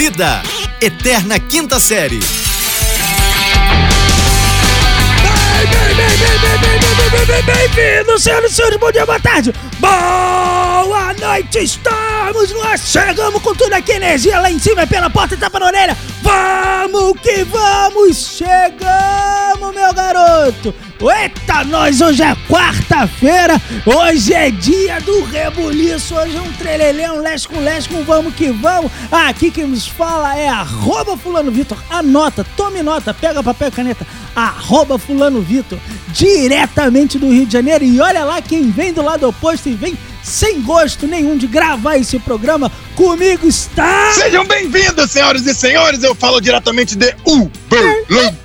Vida, 0.00 0.42
Eterna 0.80 1.38
Quinta 1.38 1.78
Série. 1.78 2.20
Bem-vindos, 7.44 8.22
senhoras 8.22 8.50
e 8.50 8.54
senhores, 8.54 8.78
bom 8.78 8.90
dia, 8.90 9.04
boa 9.04 9.20
tarde, 9.20 9.52
boa 9.78 11.12
noite, 11.20 11.58
estamos 11.58 12.50
no 12.50 12.62
ar, 12.62 12.78
chegamos 12.78 13.42
com 13.42 13.54
tudo 13.54 13.74
aqui, 13.74 13.92
energia 13.92 14.40
lá 14.40 14.50
em 14.50 14.58
cima, 14.58 14.86
pela 14.86 15.10
porta, 15.10 15.36
tapa 15.36 15.60
na 15.60 15.66
orelha, 15.66 15.94
vamos 16.22 17.20
que 17.20 17.44
vamos, 17.44 18.38
chegamos, 18.38 19.39
meu 19.68 19.92
garoto, 19.92 20.74
eita, 21.02 21.64
nós, 21.64 22.00
hoje 22.00 22.22
é 22.22 22.34
quarta-feira, 22.48 23.60
hoje 23.84 24.32
é 24.32 24.50
dia 24.50 25.00
do 25.00 25.22
rebuliço, 25.24 26.14
hoje 26.14 26.36
é 26.36 26.40
um 26.40 26.52
trelelê, 26.52 27.08
um 27.10 27.20
leste 27.20 27.46
com 27.46 27.60
leste 27.60 27.90
com 27.90 28.02
vamos 28.02 28.34
que 28.34 28.50
vamos, 28.50 28.90
aqui 29.12 29.50
quem 29.50 29.66
nos 29.66 29.86
fala 29.86 30.36
é 30.36 30.48
arroba 30.48 31.16
fulano 31.16 31.50
Vitor, 31.50 31.78
anota, 31.90 32.44
tome 32.56 32.82
nota, 32.82 33.12
pega 33.12 33.42
papel 33.42 33.68
e 33.68 33.70
caneta, 33.70 34.06
arroba 34.34 34.98
fulano 34.98 35.42
Vitor, 35.42 35.78
diretamente 36.08 37.18
do 37.18 37.30
Rio 37.30 37.46
de 37.46 37.52
Janeiro. 37.52 37.84
E 37.84 38.00
olha 38.00 38.24
lá 38.24 38.40
quem 38.40 38.70
vem 38.70 38.92
do 38.92 39.02
lado 39.02 39.28
oposto 39.28 39.68
e 39.68 39.74
vem 39.74 39.96
sem 40.22 40.62
gosto 40.62 41.06
nenhum 41.06 41.36
de 41.36 41.46
gravar 41.46 41.96
esse 41.96 42.18
programa. 42.18 42.70
Comigo 42.94 43.46
está. 43.46 44.12
Sejam 44.14 44.44
bem-vindos, 44.44 45.10
senhoras 45.10 45.46
e 45.46 45.54
senhores. 45.54 46.02
Eu 46.02 46.14
falo 46.14 46.40
diretamente 46.40 46.96
de 46.96 47.14
Uberlândia. 47.24 48.39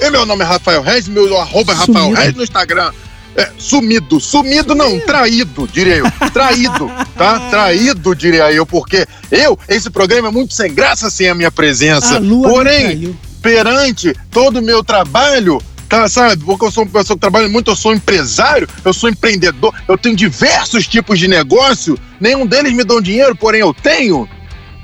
E 0.00 0.10
meu 0.10 0.24
nome 0.24 0.44
é 0.44 0.46
Rafael 0.46 0.82
Reis, 0.82 1.08
meu 1.08 1.36
arroba 1.38 1.72
é 1.72 1.76
Rafael. 1.76 2.12
Reis 2.12 2.34
no 2.34 2.42
Instagram. 2.42 2.92
É, 3.36 3.50
sumido, 3.56 4.18
sumido 4.18 4.74
não, 4.74 4.98
traído, 5.00 5.68
diria 5.72 5.98
eu. 5.98 6.06
Traído, 6.32 6.90
tá? 7.16 7.38
Traído, 7.50 8.14
diria 8.14 8.50
eu, 8.50 8.66
porque 8.66 9.06
eu, 9.30 9.56
esse 9.68 9.90
programa 9.90 10.28
é 10.28 10.30
muito 10.30 10.54
sem 10.54 10.74
graça 10.74 11.08
sem 11.08 11.28
a 11.28 11.34
minha 11.34 11.50
presença. 11.50 12.16
A 12.16 12.18
lua 12.18 12.48
Porém, 12.48 13.16
perante 13.40 14.12
todo 14.30 14.58
o 14.58 14.62
meu 14.62 14.82
trabalho, 14.82 15.62
tá, 15.88 16.08
sabe? 16.08 16.44
Porque 16.44 16.64
eu 16.64 16.70
sou 16.70 16.82
uma 16.84 16.90
pessoa 16.90 17.16
que 17.16 17.20
trabalha 17.20 17.48
muito, 17.48 17.70
eu 17.70 17.76
sou 17.76 17.94
empresário, 17.94 18.68
eu 18.84 18.92
sou 18.92 19.08
empreendedor, 19.08 19.72
eu 19.86 19.96
tenho 19.96 20.16
diversos 20.16 20.88
tipos 20.88 21.18
de 21.18 21.28
negócio, 21.28 21.96
nenhum 22.20 22.44
deles 22.44 22.72
me 22.72 22.82
dão 22.82 23.00
dinheiro, 23.00 23.36
porém 23.36 23.60
eu 23.60 23.72
tenho. 23.72 24.28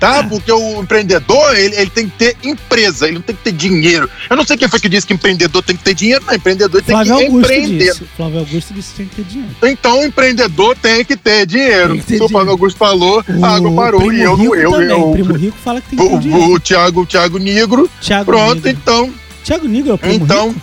Tá? 0.04 0.22
Porque 0.24 0.52
o 0.52 0.80
empreendedor, 0.82 1.56
ele, 1.56 1.76
ele 1.76 1.90
tem 1.90 2.08
que 2.08 2.16
ter 2.18 2.36
empresa, 2.44 3.06
ele 3.06 3.14
não 3.16 3.22
tem 3.22 3.34
que 3.34 3.42
ter 3.42 3.52
dinheiro. 3.52 4.08
Eu 4.28 4.36
não 4.36 4.44
sei 4.44 4.56
quem 4.56 4.68
foi 4.68 4.78
que 4.80 4.88
disse 4.88 5.06
que 5.06 5.14
empreendedor 5.14 5.62
tem 5.62 5.74
que 5.76 5.82
ter 5.82 5.94
dinheiro, 5.94 6.24
não, 6.26 6.34
empreendedor 6.34 6.82
tem 6.82 6.94
Flávio 6.94 7.16
que 7.16 7.24
Augusto 7.24 7.52
empreender. 7.52 7.84
disse. 7.92 8.04
Flávio 8.16 8.38
Augusto 8.40 8.74
disse 8.74 8.88
que 8.90 8.96
tinha 8.96 9.08
que 9.08 9.16
ter 9.16 9.24
dinheiro. 9.24 9.54
Então 9.64 10.00
o 10.00 10.04
empreendedor 10.04 10.76
tem 10.76 11.04
que 11.04 11.16
ter 11.16 11.46
dinheiro. 11.46 11.92
Tem 11.94 12.00
que 12.00 12.06
ter 12.06 12.16
Se 12.18 12.22
o 12.22 12.28
Flávio. 12.28 12.50
Augusto 12.50 12.76
falou, 12.76 13.24
a 13.42 13.48
água 13.56 13.72
parou 13.72 14.00
primo 14.00 14.12
e 14.14 14.22
eu 14.22 14.36
não. 14.36 14.54
Eu, 14.54 14.70
também. 14.72 14.88
eu, 14.90 15.10
primo 15.12 15.32
Rico 15.34 15.56
fala 15.64 15.80
que 15.80 15.88
tem 15.90 15.98
que 15.98 16.08
ter 16.08 16.14
o, 16.14 16.18
dinheiro. 16.20 16.52
o, 16.52 16.60
Thiago, 16.60 17.00
o 17.02 17.06
Thiago 17.06 17.38
Negro, 17.38 17.90
Thiago 18.00 18.24
pronto, 18.26 18.68
então. 18.68 19.12
Thiago 19.42 19.66
Negro 19.68 19.90
é 19.92 19.94
o 19.94 19.98
primo 19.98 20.14
Então, 20.24 20.48
rico? 20.48 20.60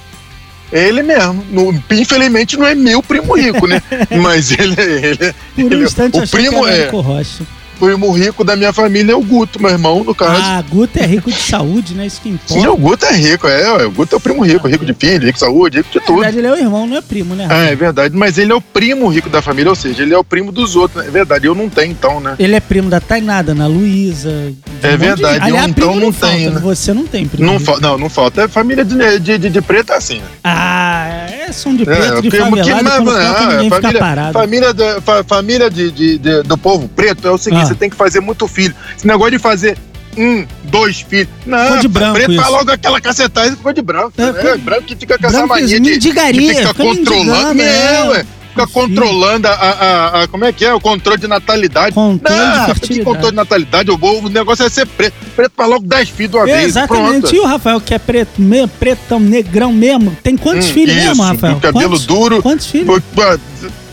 ele 0.71 1.03
mesmo. 1.03 1.43
No- 1.49 1.83
infelizmente 1.91 2.57
não 2.57 2.65
é 2.67 2.75
meu 2.75 3.01
primo 3.01 3.35
rico, 3.35 3.65
né? 3.67 3.81
Mas 4.21 4.51
ele, 4.51 4.75
ele, 4.79 5.17
Por 5.55 5.63
um 5.63 5.67
ele 5.71 5.83
instante 5.83 6.19
o 6.19 6.27
primo 6.27 6.63
que 6.63 6.69
era 6.69 6.83
é. 6.85 6.89
Rocha. 6.89 7.43
O 7.81 7.87
primo 7.87 8.11
rico 8.11 8.43
da 8.43 8.55
minha 8.55 8.71
família 8.71 9.13
é 9.13 9.15
o 9.15 9.21
Guto, 9.21 9.61
meu 9.61 9.71
irmão, 9.71 10.03
no 10.03 10.13
caso. 10.13 10.41
Ah, 10.43 10.63
Guto 10.69 10.99
é 10.99 11.05
rico 11.05 11.31
de 11.31 11.39
saúde, 11.41 11.93
né? 11.95 12.05
Isso 12.05 12.21
que 12.21 12.29
Sim, 12.29 12.59
importa. 12.59 12.71
o 12.71 12.77
Guto 12.77 13.05
é 13.05 13.13
rico, 13.15 13.47
é. 13.47 13.85
O 13.85 13.91
Guto 13.91 14.15
é 14.15 14.17
o 14.17 14.21
primo 14.21 14.43
rico, 14.45 14.67
rico 14.67 14.85
de 14.85 14.93
filho, 14.93 15.25
rico 15.25 15.33
de 15.33 15.39
saúde, 15.39 15.77
rico 15.77 15.89
de 15.91 15.99
Na 15.99 16.05
tudo. 16.05 16.15
verdade, 16.21 16.37
ele 16.37 16.47
é 16.47 16.51
o 16.51 16.57
irmão, 16.57 16.85
não 16.87 16.97
é 16.97 17.01
primo, 17.01 17.35
né? 17.35 17.47
Ah, 17.49 17.63
é 17.65 17.75
verdade, 17.75 18.15
mas 18.15 18.37
ele 18.37 18.51
é 18.51 18.55
o 18.55 18.61
primo 18.61 19.07
rico 19.09 19.29
da 19.29 19.41
família, 19.41 19.69
ou 19.69 19.75
seja, 19.75 20.03
ele 20.03 20.13
é 20.13 20.17
o 20.17 20.23
primo 20.23 20.51
dos 20.51 20.75
outros. 20.75 21.01
né? 21.03 21.09
É 21.09 21.11
verdade, 21.11 21.47
eu 21.47 21.55
não 21.55 21.69
tenho 21.69 21.91
então, 21.91 22.19
né? 22.19 22.35
Ele 22.37 22.55
é 22.55 22.59
primo 22.59 22.89
da 22.89 22.99
Tainada, 22.99 23.53
na 23.55 23.67
Luísa. 23.67 24.29
de 24.29 24.87
É 24.87 24.87
um 24.87 24.91
de 24.91 24.97
verdade, 24.97 25.33
gente. 25.35 25.43
Aliás, 25.43 25.63
eu, 25.65 25.69
então 25.71 25.95
não 25.95 26.01
não 26.01 26.11
tenho, 26.13 26.51
né? 26.51 26.59
Você 26.61 26.93
não 26.93 27.05
tem 27.07 27.25
primo. 27.27 27.45
Não, 27.51 27.59
fa- 27.59 27.79
não, 27.79 27.97
não 27.97 28.09
falta. 28.09 28.43
É 28.43 28.47
família 28.47 28.83
de, 28.85 29.19
de, 29.19 29.37
de, 29.37 29.49
de 29.49 29.61
preto 29.61 29.93
é 29.93 29.97
assim. 29.97 30.17
né? 30.19 30.25
Ah, 30.43 31.07
é 31.09 31.20
som 31.51 31.75
de 31.75 31.85
preto, 31.85 32.01
É, 32.17 32.21
de 32.21 32.31
favelado, 32.31 32.83
mas- 32.83 32.93
quando 32.95 33.09
ah, 33.11 33.33
toca, 33.33 33.45
ninguém 33.47 33.63
fica 33.69 33.81
família, 33.81 33.99
parado. 33.99 34.33
família, 34.33 34.73
da- 34.73 35.01
fa- 35.01 35.23
família 35.23 35.69
de, 35.69 35.91
de- 35.91 36.17
de- 36.17 36.43
do 36.43 36.57
povo 36.57 36.87
preto 36.89 37.27
é 37.27 37.31
o 37.31 37.37
seguinte: 37.37 37.63
Ah. 37.63 37.65
você 37.67 37.75
tem 37.75 37.89
que 37.89 37.95
fazer 37.95 38.19
muito 38.19 38.47
filho. 38.47 38.73
Esse 38.97 39.05
negócio 39.07 39.31
de 39.31 39.39
fazer 39.39 39.77
um, 40.17 40.45
dois 40.65 40.99
filhos. 41.01 41.29
Não, 41.45 41.57
Ficou 41.63 41.77
de 41.79 41.87
branco 41.87 42.13
preto 42.15 42.31
isso. 42.33 42.41
faz 42.41 42.53
logo 42.53 42.71
aquela 42.71 42.99
cacetada 42.99 43.47
e 43.47 43.51
ficou 43.51 43.71
de 43.73 43.81
branco. 43.81 44.13
É, 44.17 44.31
né? 44.31 44.57
branco 44.57 44.83
que 44.83 44.95
fica 44.95 45.17
com 45.17 45.25
essa 45.27 45.37
branco, 45.37 45.53
mania 45.53 45.79
de, 45.79 45.97
de 45.97 46.09
ficar 46.09 46.27
fica 46.33 46.73
controlando. 46.73 47.55
mendigando, 47.55 47.61
É, 47.61 47.95
é. 47.95 48.09
ué. 48.09 48.25
Fica 48.51 48.67
controlando 48.67 49.47
a, 49.47 49.51
a- 49.51 50.23
a- 50.23 50.27
Como 50.27 50.45
é 50.45 50.51
que 50.53 50.65
é? 50.65 50.73
O 50.73 50.79
controle 50.79 51.19
de 51.19 51.27
natalidade. 51.27 51.93
Controle 51.95 52.39
de 52.39 52.45
não, 52.45 52.59
que 52.65 52.65
fertilidade. 52.73 53.05
controle 53.05 53.29
de 53.31 53.35
natalidade? 53.35 53.91
O, 53.91 53.95
o 53.95 54.29
negócio 54.29 54.65
é 54.65 54.69
ser 54.69 54.85
preto. 54.85 55.13
Preto 55.35 55.53
faz 55.55 55.69
logo 55.69 55.85
10 55.87 56.09
filhos 56.09 56.31
de 56.31 56.37
uma 56.37 56.45
vez. 56.45 56.65
Exatamente. 56.65 57.19
Pronto. 57.21 57.35
E 57.35 57.39
o 57.39 57.45
Rafael, 57.45 57.79
que 57.81 57.93
é 57.93 57.99
preto, 57.99 58.41
me, 58.41 58.67
pretão, 58.67 59.19
negrão 59.19 59.71
mesmo, 59.71 60.15
tem 60.21 60.35
quantos 60.37 60.69
Hum, 60.69 60.73
filhos 60.73 60.95
isso, 60.95 61.07
mesmo, 61.07 61.23
Rafael? 61.23 61.59
cabelo 61.61 61.89
quantos, 61.89 62.05
duro. 62.05 62.41
Quantos 62.41 62.65
filhos? 62.67 63.01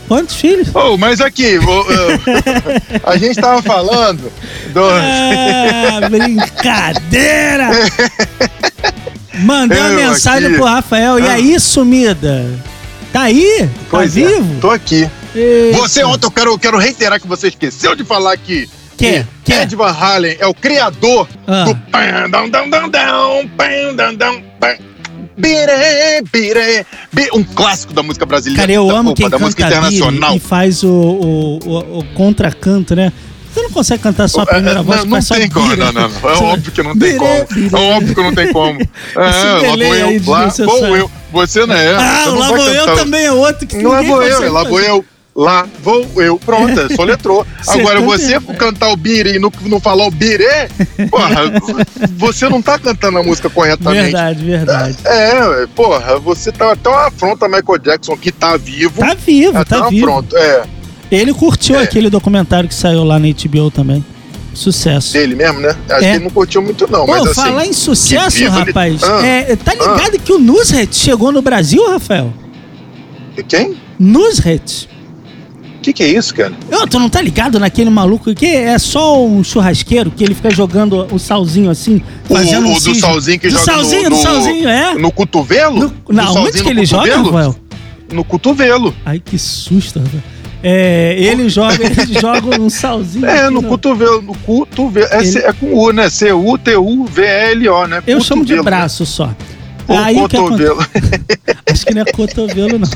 Quantos 0.07 0.35
filhos? 0.35 0.67
Oh, 0.73 0.97
mas 0.97 1.21
aqui, 1.21 1.59
ô, 1.59 1.61
ô, 1.81 3.09
a 3.11 3.15
gente 3.15 3.35
tava 3.39 3.61
falando 3.61 4.31
do. 4.73 4.81
Ah, 4.83 6.09
brincadeira! 6.09 7.69
Mandei 9.41 9.79
uma 9.79 9.89
mensagem 9.91 10.47
aqui. 10.47 10.57
pro 10.57 10.65
Rafael. 10.65 11.19
E 11.19 11.27
Ah. 11.27 11.33
aí, 11.33 11.59
sumida? 11.59 12.45
Tá 13.11 13.23
aí? 13.23 13.69
Pois 13.89 14.13
tá 14.13 14.19
é, 14.19 14.23
vivo? 14.27 14.61
Tô 14.61 14.69
aqui. 14.69 15.09
Eita. 15.35 15.77
Você 15.77 16.03
ontem, 16.03 16.25
eu 16.27 16.31
quero, 16.31 16.51
eu 16.51 16.59
quero 16.59 16.77
reiterar 16.77 17.19
que 17.19 17.27
você 17.27 17.47
esqueceu 17.47 17.95
de 17.95 18.03
falar 18.03 18.37
que. 18.37 18.69
Que? 18.97 19.25
Que? 19.43 19.53
Ed 19.53 19.75
Van 19.75 19.91
Halen 19.91 20.35
é 20.39 20.45
o 20.47 20.53
criador 20.53 21.27
Ah. 21.47 21.63
do. 21.63 21.75
pam, 21.75 22.29
dam, 22.29 22.49
dam, 22.49 22.69
dam, 22.69 22.89
dam, 22.89 23.47
pam, 23.57 23.95
dam, 23.95 24.15
dam, 24.15 24.41
pam. 24.59 24.75
Bire, 25.37 26.21
bire, 26.33 26.85
bi- 27.13 27.29
um 27.33 27.43
clássico 27.43 27.93
da 27.93 28.03
música 28.03 28.25
brasileira. 28.25 28.61
Cara, 28.61 28.71
eu 28.73 28.87
da, 28.87 28.93
amo 28.97 29.11
opa, 29.11 29.21
quem 29.21 29.29
da 29.29 29.39
música 29.39 29.65
internacional. 29.67 30.35
e 30.35 30.39
faz 30.39 30.83
o, 30.83 30.89
o, 30.89 31.59
o, 31.65 31.99
o 31.99 32.03
contracanto, 32.13 32.93
né? 32.93 33.13
Você 33.53 33.61
não 33.61 33.69
consegue 33.71 34.03
cantar 34.03 34.27
só 34.27 34.41
a 34.41 34.45
primeira 34.45 34.79
É, 34.79 34.83
voz, 34.83 35.03
não, 35.03 35.11
não 35.11 35.21
só 35.21 35.35
tem 35.35 35.49
como, 35.49 35.75
não, 35.75 35.91
não, 35.91 35.93
não. 35.93 36.05
É 36.05 36.09
Você- 36.09 36.43
óbvio 36.43 36.71
que 36.71 36.83
não 36.83 36.97
tem 36.97 37.17
como. 37.17 37.29
É 37.29 37.95
óbvio 37.95 38.15
que 38.15 38.21
não 38.21 38.35
tem 38.35 38.53
como. 38.53 38.79
É, 39.15 39.67
lá 39.67 39.75
vou 39.75 39.95
eu, 39.95 40.21
lá 40.25 40.47
vou 40.47 40.97
eu. 40.97 41.11
Você 41.31 41.65
não 41.65 41.75
é. 41.75 41.95
Ah, 41.95 42.23
não 42.27 42.39
Lá 42.39 42.47
Vou 42.47 42.57
Eu 42.57 42.95
também 42.95 43.25
é 43.25 43.31
outro 43.31 43.67
que 43.67 43.81
Lá 43.81 44.01
vou 44.01 44.23
eu, 44.23 44.51
lá 44.51 44.63
vou 44.63 44.79
eu. 44.79 45.05
Lá 45.35 45.65
vou 45.81 46.05
eu. 46.17 46.37
Pronto, 46.37 46.77
é, 46.79 46.95
soletrou. 46.95 47.45
Agora, 47.67 48.01
você 48.01 48.33
70. 48.39 48.53
cantar 48.55 48.89
o 48.89 48.97
biri 48.97 49.35
e 49.35 49.39
não, 49.39 49.51
não 49.61 49.79
falar 49.79 50.05
o 50.05 50.11
birê, 50.11 50.67
porra, 51.09 51.43
você 52.17 52.49
não 52.49 52.61
tá 52.61 52.77
cantando 52.77 53.19
a 53.19 53.23
música 53.23 53.49
corretamente. 53.49 54.03
Verdade, 54.11 54.43
verdade. 54.43 54.97
É, 55.05 55.67
porra, 55.75 56.19
você 56.19 56.51
tá 56.51 56.73
até 56.73 56.89
uma 56.89 57.07
afronta 57.07 57.47
Michael 57.47 57.77
Jackson 57.79 58.17
que 58.17 58.31
tá 58.31 58.57
vivo. 58.57 58.99
Tá 58.99 59.13
vivo, 59.13 59.57
até 59.57 59.75
tá 59.75 59.81
uma 59.83 59.89
vivo. 59.89 60.07
afronta, 60.07 60.37
é. 60.37 60.63
Ele 61.11 61.33
curtiu 61.33 61.79
É. 61.79 61.83
aquele 61.83 62.09
documentário 62.09 62.67
que 62.69 62.75
saiu 62.75 63.03
lá 63.03 63.17
na 63.19 63.27
HBO 63.27 63.71
também. 63.71 64.03
Sucesso. 64.53 65.13
Dele 65.13 65.35
mesmo, 65.35 65.59
né? 65.59 65.69
Acho 65.89 66.05
É. 66.05 66.09
que 66.11 66.15
ele 66.17 66.23
não 66.25 66.31
curtiu 66.31 66.61
muito, 66.61 66.87
não, 66.91 67.05
Pô, 67.05 67.11
mas 67.11 67.27
assim. 67.27 67.33
falar 67.41 67.65
em 67.65 67.73
sucesso, 67.73 68.37
vivo 68.37 68.57
ele- 68.57 68.65
rapaz. 68.65 69.03
Ah. 69.03 69.25
é, 69.25 69.55
tá 69.55 69.73
ligado 69.73 70.19
que 70.19 70.33
o 70.33 70.39
Nusret 70.39 70.93
chegou 70.95 71.31
no 71.31 71.41
Brasil, 71.41 71.87
Rafael? 71.89 72.33
Quem? 73.47 73.75
Nusret. 73.97 74.89
O 75.77 75.81
que, 75.81 75.93
que 75.93 76.03
é 76.03 76.07
isso, 76.07 76.35
cara? 76.35 76.51
Eu, 76.69 76.85
tu 76.87 76.99
não 76.99 77.07
tá 77.09 77.21
ligado 77.21 77.57
naquele 77.57 77.89
maluco 77.89 78.33
que 78.35 78.45
é 78.47 78.77
só 78.77 79.23
um 79.25 79.41
churrasqueiro 79.43 80.11
que 80.11 80.23
ele 80.25 80.35
fica 80.35 80.51
jogando 80.51 81.07
o 81.09 81.17
salzinho 81.17 81.69
assim, 81.71 82.01
fazendo 82.25 82.65
o, 82.65 82.69
um 82.69 82.71
o 82.71 82.75
do 82.75 82.81
cisne. 82.81 82.99
salzinho 82.99 83.39
que 83.39 83.47
do 83.47 83.53
joga 83.53 83.65
salzinho, 83.65 84.03
no, 84.03 84.09
do 84.09 84.15
no, 84.17 84.21
salzinho, 84.21 84.67
é. 84.69 84.93
no 84.95 85.11
cotovelo? 85.11 85.79
No, 85.79 85.89
Do 85.89 86.15
salzinho 86.21 86.45
onde 86.47 86.63
que 86.63 86.69
ele 86.69 86.85
joga, 86.85 87.03
cotovelo? 87.11 87.25
Rafael? 87.31 87.55
No 88.11 88.23
cotovelo. 88.25 88.93
Ai, 89.05 89.21
que 89.23 89.37
susto, 89.39 89.99
Rafael. 89.99 90.23
É, 90.61 91.15
ele 91.17 91.47
joga, 91.49 91.77
ele 91.85 92.13
joga 92.19 92.59
um 92.59 92.69
salzinho. 92.69 93.25
É, 93.25 93.45
aqui 93.45 93.53
no 93.53 93.63
cotovelo, 93.63 94.21
no 94.21 94.35
cotovelo. 94.39 95.07
É, 95.11 95.25
Ele- 95.25 95.37
é 95.39 95.53
com 95.53 95.73
U, 95.73 95.91
né? 95.93 96.09
C-U-T-U-V-L-O, 96.09 97.87
né? 97.87 98.03
Eu 98.05 98.19
chamo 98.19 98.43
de 98.43 98.55
Cotovelo, 98.55 98.63
braço 98.63 99.05
só. 99.05 99.33
Ou 99.87 99.97
Aí 99.97 100.17
o 100.17 100.27
que 100.27 100.37
cotovelo. 100.37 100.85
Acho 101.71 101.85
que 101.85 101.93
não 101.93 102.01
é 102.01 102.05
cotovelo, 102.05 102.79
não. 102.79 102.89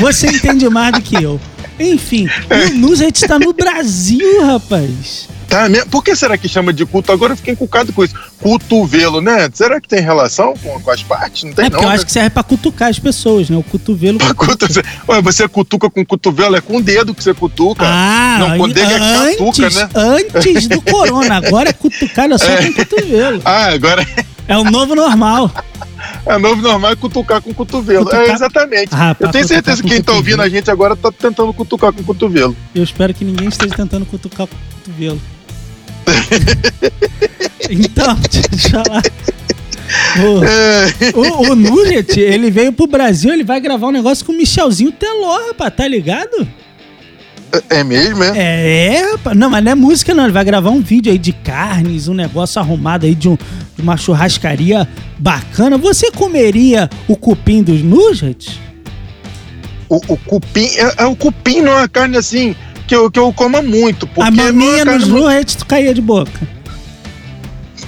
Você 0.00 0.28
entende 0.28 0.68
mais 0.68 0.92
do 0.94 1.02
que 1.02 1.22
eu. 1.22 1.40
Enfim, 1.78 2.28
o 2.72 2.78
Nusret 2.78 3.16
está 3.16 3.38
no 3.38 3.52
Brasil, 3.52 4.46
rapaz. 4.46 5.28
Tá 5.54 5.68
mesmo? 5.68 5.88
Por 5.88 6.02
que 6.02 6.16
será 6.16 6.36
que 6.36 6.48
chama 6.48 6.72
de 6.72 6.84
culto? 6.84 7.12
Agora 7.12 7.32
eu 7.32 7.36
fiquei 7.36 7.52
encucado 7.54 7.92
com 7.92 8.02
isso. 8.02 8.14
Cotovelo, 8.40 9.20
né? 9.20 9.48
Será 9.52 9.80
que 9.80 9.86
tem 9.88 10.00
relação 10.00 10.54
com, 10.60 10.80
com 10.80 10.90
as 10.90 11.00
partes? 11.02 11.44
Não 11.44 11.52
tem 11.52 11.66
É 11.66 11.70
porque 11.70 11.76
não, 11.82 11.88
eu 11.88 11.88
né? 11.90 11.94
acho 11.94 12.06
que 12.06 12.10
serve 12.12 12.30
pra 12.30 12.42
cutucar 12.42 12.88
as 12.90 12.98
pessoas, 12.98 13.48
né? 13.48 13.56
O 13.56 13.62
cotovelo. 13.62 14.18
Cotovelo. 14.34 14.86
Ué, 15.08 15.22
você 15.22 15.46
cutuca 15.46 15.88
com 15.88 16.04
cotovelo, 16.04 16.56
é 16.56 16.60
com 16.60 16.78
o 16.78 16.82
dedo 16.82 17.14
que 17.14 17.22
você 17.22 17.32
cutuca. 17.32 17.84
Ah, 17.86 18.36
Não, 18.40 18.58
quando 18.58 18.76
ele 18.76 18.92
é 18.92 18.96
antes, 18.96 19.36
catuca, 19.36 19.70
né? 19.70 19.88
antes 19.94 20.66
do 20.66 20.82
corona. 20.82 21.36
Agora 21.36 21.68
é 21.70 21.72
cutucada 21.72 22.36
só 22.36 22.46
com 22.56 22.72
cotovelo. 22.72 23.40
Ah, 23.44 23.66
agora 23.72 24.04
É 24.48 24.58
o 24.58 24.64
novo 24.64 24.94
normal. 24.96 25.50
é 26.26 26.36
novo 26.36 26.60
normal 26.62 26.90
é 26.92 26.96
cutucar 26.96 27.40
com 27.40 27.54
cotovelo. 27.54 28.04
Cutucar- 28.06 28.26
É, 28.28 28.32
exatamente. 28.32 28.88
Ah, 28.90 29.14
pra 29.14 29.28
eu 29.28 29.32
tenho 29.32 29.46
certeza 29.46 29.76
cutucar 29.76 29.76
que 29.76 29.82
com 29.82 29.88
quem 29.88 30.02
tá 30.02 30.12
ouvindo 30.14 30.42
a 30.42 30.48
gente 30.48 30.68
agora 30.68 30.96
tá 30.96 31.12
tentando 31.12 31.52
cutucar 31.54 31.92
com 31.92 32.02
cotovelo. 32.02 32.56
Eu 32.74 32.82
espero 32.82 33.14
que 33.14 33.24
ninguém 33.24 33.48
esteja 33.48 33.74
tentando 33.74 34.04
cutucar 34.04 34.46
com 34.48 34.54
o 34.54 34.58
cotovelo. 34.84 35.20
Então, 37.70 38.14
deixa 38.30 38.76
eu 38.76 38.84
falar. 38.84 39.02
O, 40.18 40.44
É, 40.44 41.12
o, 41.14 41.52
o 41.52 41.54
Nugget, 41.54 42.18
ele 42.18 42.50
veio 42.50 42.72
pro 42.72 42.86
Brasil, 42.86 43.32
ele 43.32 43.44
vai 43.44 43.60
gravar 43.60 43.88
um 43.88 43.92
negócio 43.92 44.24
com 44.24 44.32
o 44.32 44.36
Michelzinho 44.36 44.92
Teló, 44.92 45.38
rapaz, 45.48 45.72
tá 45.76 45.86
ligado? 45.86 46.46
é 47.70 47.84
mesmo, 47.84 48.24
é? 48.24 48.32
É, 48.36 48.94
é, 48.96 49.12
rapaz. 49.12 49.36
Não, 49.36 49.48
mas 49.48 49.62
não 49.64 49.72
é 49.72 49.74
música, 49.76 50.12
não. 50.12 50.24
Ele 50.24 50.32
vai 50.32 50.44
gravar 50.44 50.70
um 50.70 50.80
vídeo 50.80 51.12
aí 51.12 51.18
de 51.18 51.32
carnes, 51.32 52.08
um 52.08 52.14
negócio 52.14 52.60
arrumado 52.60 53.06
aí 53.06 53.14
de, 53.14 53.28
um- 53.28 53.38
de 53.76 53.82
uma 53.82 53.96
churrascaria 53.96 54.88
bacana. 55.18 55.78
Você 55.78 56.10
comeria 56.10 56.90
o 57.06 57.16
cupim 57.16 57.62
dos 57.62 57.80
Nugget? 57.82 58.60
O, 59.88 59.96
o 60.08 60.16
cupim, 60.16 60.66
é, 60.76 61.02
é 61.02 61.06
o 61.06 61.14
cupim 61.14 61.60
não 61.60 61.72
é 61.72 61.76
uma 61.82 61.88
carne 61.88 62.16
assim 62.16 62.56
que 62.86 62.94
eu, 62.94 63.10
que 63.10 63.18
eu 63.18 63.32
coma 63.32 63.62
muito. 63.62 64.06
Porque 64.06 64.22
a 64.22 64.26
é 64.28 64.30
maminha 64.52 64.84
carne 64.84 64.98
nos 65.00 65.08
Nugget, 65.08 65.56
tu 65.56 65.66
caía 65.66 65.94
de 65.94 66.00
boca. 66.00 66.30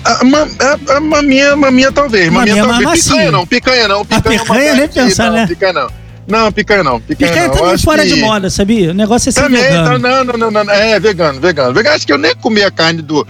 A, 0.04 0.25
ma- 0.25 0.48
a, 0.88 0.96
a 0.96 1.00
maminha, 1.00 1.56
maminha 1.56 1.90
talvez. 1.90 2.31
Maminha, 2.31 2.64
Maminha 2.64 2.78
é 2.81 2.82
talvez. 2.84 3.04
Picanha 3.08 3.31
não, 3.32 3.46
picanha 3.46 3.88
não. 3.88 4.04
Picanha, 4.04 4.37
é 4.37 4.40
uma 4.43 4.44
picanha 4.54 4.75
nem 4.75 4.88
pensar, 4.88 5.26
não, 5.26 5.32
né? 5.32 5.46
Picanha 5.46 5.72
não. 5.72 5.90
Não, 6.28 6.52
picanha 6.52 6.82
não. 6.84 7.00
Picanha, 7.00 7.32
Picanha 7.32 7.48
não. 7.48 7.72
tá 7.72 7.78
fora 7.78 8.02
que- 8.04 8.14
de 8.14 8.20
moda, 8.20 8.50
sabia? 8.50 8.90
O 8.90 8.94
negócio 8.94 9.28
é 9.28 9.32
ser 9.32 9.40
Também, 9.43 9.62
vegano. 9.62 9.84
tá, 9.84 9.98
não, 9.98 10.25
não, 10.25 10.50
não, 10.50 10.64
não, 10.64 10.72
é 10.72 10.98
vegano, 11.00 11.40
vegano. 11.40 11.72
Vegano, 11.75 11.94
acho 11.96 12.06
que 12.06 12.12
eu 12.12 12.19
nem 12.19 12.34
comi 12.37 12.62
a 12.62 12.70
carne 12.70 13.02
do. 13.02 13.26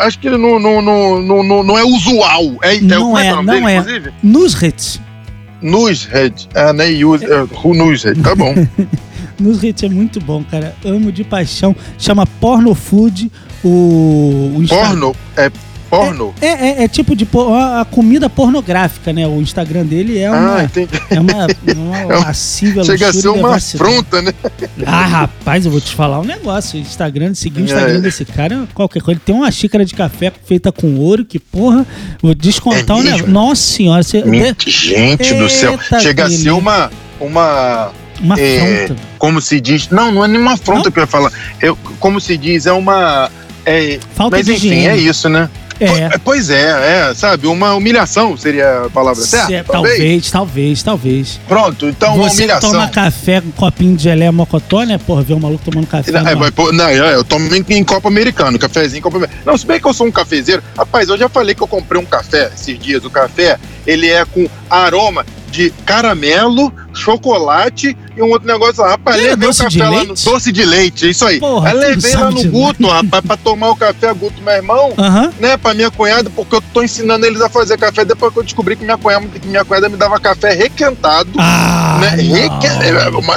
acho 0.00 0.18
que 0.20 0.30
não, 0.30 0.58
não, 0.60 0.80
não, 0.82 1.20
não, 1.20 1.42
não, 1.42 1.62
não 1.64 1.78
é 1.78 1.82
usual. 1.84 2.44
É, 2.62 2.76
é, 2.76 2.80
Não 2.80 3.18
é, 3.18 3.32
o 3.32 3.36
nome 3.36 3.46
não 3.46 3.54
dele, 3.54 3.66
é. 3.72 3.76
Inclusive? 3.76 4.12
Newshead. 5.62 6.48
Ah, 6.54 6.72
nem 6.72 7.04
use. 7.04 7.24
É, 7.24 7.42
who 7.62 7.74
Newshead, 7.74 8.20
tá 8.22 8.34
bom. 8.34 8.54
Nugget 9.40 9.86
é 9.86 9.88
muito 9.88 10.20
bom, 10.20 10.44
cara. 10.44 10.74
Amo 10.84 11.10
de 11.10 11.24
paixão. 11.24 11.74
Chama 11.98 12.26
Porno 12.26 12.74
Food. 12.74 13.30
O, 13.64 14.52
o 14.56 14.64
porno. 14.68 15.14
É 15.36 15.50
porno. 15.90 16.32
É, 16.40 16.46
é, 16.46 16.84
é 16.84 16.88
tipo 16.88 17.16
de 17.16 17.26
por- 17.26 17.52
a 17.52 17.84
comida 17.84 18.30
pornográfica, 18.30 19.12
né? 19.12 19.26
O 19.26 19.40
Instagram 19.40 19.84
dele 19.84 20.18
é 20.18 20.30
uma, 20.30 20.56
Ah, 20.58 20.64
entendi. 20.64 20.88
é 21.10 21.18
uma, 21.20 21.46
uma 21.76 21.98
um- 22.06 22.20
lascívia 22.20 22.84
Chega 22.84 23.08
a 23.08 23.12
ser 23.12 23.28
uma 23.28 23.56
afronta, 23.56 24.22
né? 24.22 24.32
Ah, 24.86 25.04
rapaz, 25.04 25.66
eu 25.66 25.72
vou 25.72 25.80
te 25.80 25.92
falar 25.92 26.20
um 26.20 26.24
negócio. 26.24 26.78
O 26.78 26.80
Instagram, 26.82 27.34
seguir 27.34 27.62
o 27.62 27.64
Instagram 27.64 27.98
É. 27.98 28.00
desse 28.00 28.24
cara, 28.24 28.54
é 28.54 28.58
qualquer 28.72 29.02
coisa. 29.02 29.18
Ele 29.18 29.22
tem 29.26 29.34
uma 29.34 29.50
xícara 29.50 29.84
de 29.84 29.92
café 29.94 30.32
feita 30.44 30.70
com 30.70 30.94
ouro, 30.96 31.24
que 31.24 31.40
porra, 31.40 31.84
vou 32.22 32.34
descontar 32.36 32.96
É 32.96 33.00
o 33.00 33.02
negócio. 33.02 33.28
Nossa 33.28 33.60
senhora, 33.62 34.02
você, 34.04 34.22
Gente 34.64 35.34
do 35.34 35.48
céu. 35.50 35.72
Eita, 35.72 35.98
Chega 36.00 36.26
a 36.26 36.30
ser 36.30 36.50
uma. 36.52 36.88
Uma. 37.18 37.90
Uma 38.20 38.38
é, 38.38 38.84
afronta. 38.84 39.02
como 39.18 39.40
se 39.40 39.60
diz. 39.60 39.88
Não, 39.90 40.12
não 40.12 40.24
é 40.24 40.28
nenhuma 40.28 40.52
afronta 40.54 40.84
Não? 40.84 40.92
que 40.92 40.98
eu 40.98 41.02
ia 41.02 41.06
falar. 41.06 41.32
Eu, 41.60 41.76
como 41.98 42.20
se 42.20 42.36
diz, 42.36 42.66
é 42.66 42.72
uma. 42.72 43.30
É, 43.66 43.98
Falta 44.14 44.36
mas 44.36 44.46
de 44.46 44.52
enfim, 44.54 44.68
higiene. 44.68 44.86
é 44.86 44.96
isso, 44.96 45.28
né? 45.28 45.48
É. 45.78 46.10
Po- 46.10 46.20
Pois 46.24 46.50
é, 46.50 47.08
é, 47.10 47.14
sabe? 47.14 47.46
Uma 47.46 47.72
humilhação 47.74 48.36
seria 48.36 48.84
a 48.84 48.90
palavra 48.90 49.24
certa? 49.24 49.46
Se- 49.46 49.64
talvez, 49.64 50.30
talvez, 50.30 50.82
talvez. 50.82 51.40
Pronto, 51.48 51.86
então 51.88 52.16
uma 52.16 52.28
Você 52.28 52.36
que 52.36 52.42
humilhação. 52.42 52.72
toma 52.72 52.88
café 52.88 53.40
com 53.40 53.50
copinho 53.52 53.96
de 53.96 54.02
geleia 54.02 54.30
mocotó, 54.30 54.82
né? 54.84 54.98
Porra, 54.98 55.22
ver 55.22 55.32
um 55.32 55.40
maluco 55.40 55.64
tomando 55.64 55.86
café. 55.86 56.12
Não, 56.12 56.28
é, 56.28 56.34
mas, 56.34 56.50
pô, 56.50 56.70
não, 56.70 56.86
é, 56.86 57.14
eu 57.14 57.24
tomo 57.24 57.48
em, 57.54 57.64
em 57.70 57.82
copo 57.82 58.08
americano, 58.08 58.58
cafezinho 58.58 58.98
em 58.98 59.02
copo 59.02 59.16
americano. 59.16 59.42
Não, 59.46 59.56
se 59.56 59.64
bem 59.66 59.80
que 59.80 59.86
eu 59.86 59.94
sou 59.94 60.06
um 60.06 60.12
cafezeiro. 60.12 60.62
Rapaz, 60.76 61.08
eu 61.08 61.16
já 61.16 61.30
falei 61.30 61.54
que 61.54 61.62
eu 61.62 61.66
comprei 61.68 61.98
um 61.98 62.04
café 62.04 62.50
esses 62.54 62.78
dias. 62.78 63.02
O 63.06 63.10
café, 63.10 63.56
ele 63.86 64.06
é 64.10 64.22
com 64.26 64.46
aroma 64.68 65.24
de 65.50 65.70
caramelo, 65.86 66.70
chocolate 66.92 67.96
e 68.16 68.22
um 68.22 68.30
outro 68.30 68.46
negócio 68.46 68.82
lá. 68.82 68.90
Rapaz, 68.90 69.16
levei 69.16 69.48
o 69.48 69.52
de 69.52 69.58
café 69.58 69.88
lá 69.88 70.04
no... 70.04 70.14
Doce 70.14 70.52
de 70.52 70.64
leite, 70.64 71.08
isso 71.08 71.24
aí. 71.24 71.38
Porra, 71.40 71.70
aí 71.70 71.76
levei 71.76 72.14
lá 72.14 72.30
no. 72.30 72.44
Guto, 72.50 72.86
rapaz, 72.86 73.24
pra 73.24 73.36
tomar 73.36 73.70
o 73.70 73.76
café 73.76 74.12
Guto, 74.12 74.40
meu 74.42 74.54
irmão. 74.54 74.92
Aham. 74.98 75.32
Né, 75.38 75.56
pra 75.56 75.74
minha 75.74 75.90
cunhada, 75.90 76.30
porque 76.30 76.54
eu 76.56 76.62
tô 76.72 76.82
ensinando 76.82 77.24
eles 77.26 77.40
a 77.40 77.48
fazer 77.48 77.78
café 77.78 78.04
depois 78.04 78.32
que 78.32 78.38
eu 78.38 78.42
descobri 78.42 78.76
que 78.76 78.84
minha 78.84 78.98
cunhada, 78.98 79.26
que 79.26 79.46
minha 79.46 79.64
cunhada 79.64 79.88
me 79.88 79.96
dava 79.96 80.18
café 80.18 80.52
requentado. 80.52 81.30
Ah, 81.38 82.00
né? 82.00 82.16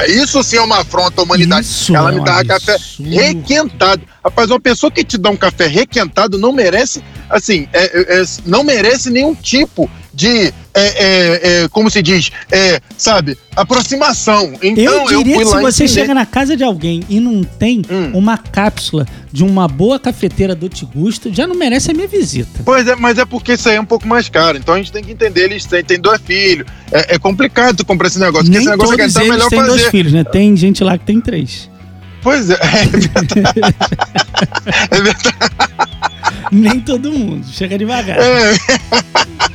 Isso 0.07 0.43
sim 0.43 0.57
é 0.57 0.61
uma 0.61 0.79
afronta 0.79 1.21
à 1.21 1.23
humanidade. 1.23 1.65
Isso 1.65 1.95
Ela 1.95 2.11
é 2.11 2.15
me 2.15 2.23
dava 2.23 2.43
café 2.45 2.73
absurdo. 2.75 3.09
requentado. 3.09 4.01
Rapaz, 4.23 4.49
uma 4.49 4.59
pessoa 4.59 4.89
que 4.91 5.03
te 5.03 5.17
dá 5.17 5.29
um 5.29 5.35
café 5.35 5.67
requentado 5.67 6.37
não 6.37 6.53
merece, 6.53 7.03
assim, 7.29 7.67
é- 7.73 8.17
é- 8.17 8.21
é- 8.21 8.25
não 8.45 8.63
merece 8.63 9.09
nenhum 9.09 9.35
tipo 9.35 9.89
de, 10.13 10.47
é, 10.47 10.53
é, 10.73 11.63
é, 11.63 11.67
como 11.69 11.89
se 11.89 12.01
diz, 12.03 12.29
é, 12.51 12.79
sabe, 12.97 13.37
aproximação. 13.55 14.53
Então 14.61 14.83
Eu 14.83 14.93
eu, 15.09 15.17
diria 15.17 15.35
fui 15.35 15.43
que 15.45 15.49
se 15.51 15.61
você 15.61 15.83
ensinei. 15.85 16.03
chega 16.03 16.13
na 16.13 16.25
casa 16.25 16.55
de 16.55 16.63
alguém 16.63 17.01
e 17.09 17.19
não 17.19 17.43
tem 17.43 17.81
Hum. 17.89 18.11
uma 18.13 18.37
cápsula 18.37 19.05
de 19.31 19.43
uma 19.43 19.67
boa 19.67 19.99
cafeteira 19.99 20.53
do 20.53 20.69
Tigusto, 20.69 21.33
já 21.33 21.47
não 21.47 21.55
merece 21.55 21.89
a 21.89 21.93
minha 21.93 22.07
visita. 22.07 22.61
Pois 22.63 22.87
é, 22.87 22.95
mas 22.95 23.17
é 23.17 23.25
porque 23.25 23.53
isso 23.53 23.67
aí 23.67 23.75
é 23.75 23.81
um 23.81 23.85
pouco 23.85 24.07
mais 24.07 24.29
caro. 24.29 24.57
Então 24.57 24.75
a 24.75 24.77
gente 24.77 24.91
tem 24.91 25.03
que 25.03 25.11
entender, 25.11 25.45
eles 25.45 25.65
têm, 25.65 25.83
têm 25.83 25.99
dois 25.99 26.21
filhos. 26.21 26.67
É, 26.91 27.15
é 27.15 27.19
complicado 27.19 27.77
tu 27.77 27.85
comprar 27.85 28.07
esse 28.07 28.19
negócio, 28.19 28.45
porque 28.45 28.51
Nem 28.57 28.61
esse 28.67 28.69
negócio 28.69 28.95
todos 28.97 29.15
é 29.15 29.19
melhor 29.23 29.49
têm 29.49 29.59
fazer. 29.59 29.71
dois 29.71 29.85
filhos, 29.87 30.13
né? 30.13 30.23
Tem 30.23 30.55
gente 30.55 30.83
lá 30.83 30.97
que 30.97 31.05
tem 31.05 31.19
três. 31.19 31.69
Pois 32.21 32.49
é, 32.49 32.53
é 32.61 32.85
verdade. 32.85 33.33
é 34.91 35.01
verdade. 35.01 35.35
Nem 36.51 36.79
todo 36.79 37.11
mundo. 37.11 37.45
Chega 37.51 37.77
devagar. 37.77 38.17
É. 38.19 38.53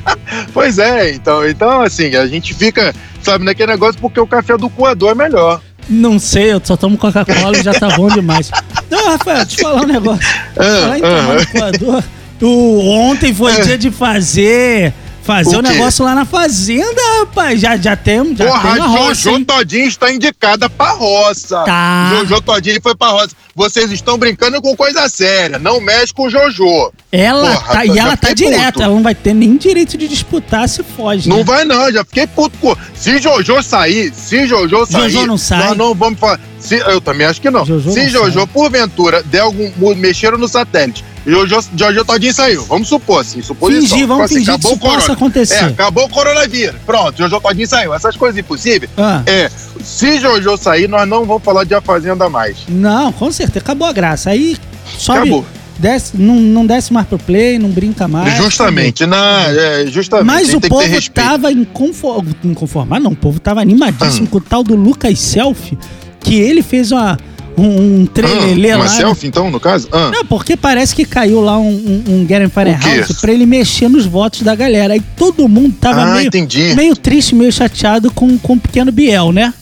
pois 0.53 0.79
é, 0.79 1.13
então, 1.13 1.47
então, 1.49 1.83
assim, 1.83 2.15
a 2.15 2.27
gente 2.27 2.55
fica, 2.55 2.95
sabe, 3.23 3.45
naquele 3.45 3.73
negócio 3.73 4.01
porque 4.01 4.21
o 4.21 4.27
café 4.27 4.57
do 4.57 4.69
coador 4.71 5.11
é 5.11 5.15
melhor. 5.15 5.61
Não 5.89 6.19
sei, 6.19 6.53
eu 6.53 6.61
só 6.63 6.77
tomo 6.77 6.99
Coca-Cola 6.99 7.57
e 7.59 7.63
já 7.63 7.73
tá 7.73 7.89
bom 7.97 8.09
demais. 8.09 8.51
Não, 8.91 9.07
Rafael, 9.13 9.45
deixa 9.47 9.61
eu 9.61 9.65
falar 9.65 9.83
um 9.83 9.87
negócio. 9.87 10.29
Falar 10.55 10.99
em 10.99 11.03
Ah, 11.03 11.09
tomar 11.09 11.31
ah. 11.31 11.35
no 11.35 11.47
coador. 11.47 12.05
O, 12.41 12.81
ontem 12.91 13.35
foi 13.35 13.53
É. 13.53 13.61
dia 13.63 13.79
de 13.79 13.91
fazer. 13.91 14.93
Fazer 15.29 15.57
o, 15.57 15.61
negócio 15.61 16.03
lá 16.07 16.15
na 16.15 16.25
fazenda, 16.25 17.03
rapaz. 17.21 17.61
Já, 17.61 17.77
já 17.77 17.95
temos, 17.95 18.39
já 18.39 18.47
Porra, 18.47 18.73
tem 18.73 18.81
roça, 18.81 19.15
Jojo 19.15 19.37
hein? 19.37 19.45
Todinho 19.45 19.87
está 19.87 20.11
indicada 20.11 20.71
pra 20.71 20.93
roça. 20.93 21.65
Tá. 21.67 22.15
Jojo 22.15 22.41
Todinho 22.41 22.81
foi 22.83 22.97
pra 22.97 23.09
roça. 23.09 23.37
Vocês 23.55 23.93
estão 23.93 24.17
brincando 24.17 24.63
com 24.63 24.75
coisa 24.75 25.07
séria. 25.11 25.59
Não 25.59 25.83
mexe 25.83 26.15
com 26.15 26.29
o 26.29 26.31
Jojo. 26.31 26.91
Ela 27.13 27.57
Porra, 27.57 27.75
tá, 27.75 27.85
e 27.85 27.99
ela 27.99 28.17
tá 28.17 28.29
puto. 28.29 28.83
ela 28.83 28.95
não 28.95 29.03
vai 29.03 29.15
ter 29.15 29.35
nem 29.35 29.59
direito 29.59 29.99
de 29.99 30.09
disputar 30.09 30.67
se 30.67 30.83
foge. 30.83 31.29
Não 31.29 31.39
né? 31.39 31.45
vai 31.45 31.65
não, 31.67 31.93
já 31.93 32.03
fiquei 32.07 32.27
puto 32.27 32.57
com... 32.57 32.75
Se 32.95 33.19
Jojo 33.19 33.63
sair, 33.63 34.11
se 34.15 34.47
Jojo 34.47 34.87
sair... 34.87 35.11
Jojo 35.11 35.27
não 35.27 35.37
sai. 35.37 35.69
Nós 35.69 35.77
não 35.77 35.95
vamos 35.95 36.19
falar... 36.19 36.41
Se, 36.59 36.77
eu 36.77 37.03
também 37.03 37.27
acho 37.27 37.39
que 37.39 37.51
não. 37.51 37.67
Jojo 37.67 37.93
se 37.93 38.05
não 38.05 38.09
Jojo, 38.09 38.39
sai. 38.39 38.47
porventura, 38.47 39.23
der 39.25 39.41
algum... 39.41 39.71
Mexeram 39.95 40.39
no 40.39 40.49
satélite. 40.49 41.05
Jojo, 41.29 41.59
Jojo 41.77 42.05
Todinho 42.05 42.33
saiu. 42.33 42.65
Vamos 42.65 42.89
supor, 42.89 43.21
assim, 43.21 43.43
suposição. 43.43 43.89
Fingir, 43.89 44.07
vamos 44.07 44.25
Assim, 44.25 44.35
fingir 44.37 44.47
que 44.47 44.51
acabou 44.53 44.71
isso 44.73 44.77
o 44.77 44.81
corona. 44.81 45.01
possa 45.01 45.13
acontecer. 45.13 45.55
É, 45.55 45.61
acabou 45.67 46.05
o 46.05 46.09
coronavírus. 46.09 46.77
Pronto, 46.87 47.19
Jojo 47.19 47.41
Todinho 47.41 47.67
saiu. 47.69 47.93
Essas 47.95 48.17
coisas 48.17 48.39
impossíveis. 48.39 48.91
Ah, 48.97 49.23
É, 49.27 49.51
se 49.85 50.19
Jojo 50.21 50.57
sair, 50.57 50.89
nós 50.89 51.07
não 51.09 51.25
vamos 51.25 51.43
falar 51.43 51.65
de 51.65 51.75
A 51.75 51.81
Fazenda 51.81 52.29
mais. 52.29 52.57
não, 52.69 53.13
com 53.13 53.31
certeza. 53.31 53.59
Acabou 53.61 53.87
a 53.87 53.93
graça. 53.93 54.31
Aí 54.31 54.57
sobe, 54.99 55.19
Acabou. 55.19 55.45
desce, 55.79 56.17
não, 56.17 56.35
não 56.37 56.65
desce 56.67 56.93
mais 56.93 57.07
pro 57.07 57.19
play, 57.19 57.59
não 57.59 57.69
brinca 57.71 58.09
mais. 58.09 58.35
justamente, 58.39 59.05
na, 59.05 59.45
é, 59.49 59.87
justamente. 59.87 60.27
Mas 60.27 60.55
o 60.55 60.61
que 60.61 60.69
povo 60.69 61.11
tava 61.13 61.53
inconfor... 61.53 62.25
inconformado, 62.43 63.05
não, 63.05 63.13
o 63.13 63.17
povo 63.17 63.39
tava 63.39 63.61
animadíssimo 63.61 64.27
Ah. 64.27 64.31
com 64.31 64.39
o 64.39 64.41
tal 64.41 64.63
do 64.65 64.75
Lucas 64.75 65.19
Selfie, 65.21 65.79
que 66.21 66.41
ele 66.41 66.63
fez 66.63 66.91
uma, 66.91 67.19
um, 67.61 68.01
um 68.03 68.07
trelelê 68.07 68.71
Ah, 68.73 68.77
uma 68.77 68.85
lá. 68.85 68.91
né? 68.91 68.97
selfie, 68.97 69.27
então, 69.27 69.51
no 69.51 69.59
caso? 69.61 69.89
Ah. 69.93 70.11
Não, 70.13 70.25
porque 70.25 70.57
parece 70.57 70.95
que 70.95 71.05
caiu 71.05 71.41
lá 71.41 71.59
um, 71.59 71.69
um, 71.69 72.05
um 72.23 72.27
Get 72.29 72.43
in 72.43 72.49
Fire 72.49 72.71
O 72.71 72.79
quê? 72.79 72.99
House 73.01 73.21
pra 73.21 73.33
ele 73.33 73.47
mexer 73.47 73.89
nos 73.89 74.07
votos 74.07 74.43
da 74.43 74.55
galera. 74.55 74.95
Aí 74.95 75.03
todo 75.17 75.49
mundo 75.49 75.75
tava 75.81 76.03
Ah, 76.03 76.15
meio, 76.15 76.29
entendi. 76.29 76.75
meio 76.75 76.95
triste, 76.97 77.35
meio 77.35 77.53
chateado 77.53 78.11
com, 78.11 78.37
com 78.39 78.55
o 78.55 78.61
pequeno 78.61 78.91
Biel, 78.93 79.33
né? 79.33 79.53